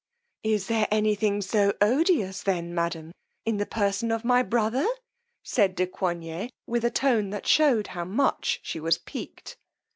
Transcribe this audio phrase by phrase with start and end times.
[0.41, 3.11] Is there any thing so odious then, madam,
[3.45, 4.87] in the person of my brother?
[5.43, 9.57] said de Coigney with a tone that shewed how much she was picqued.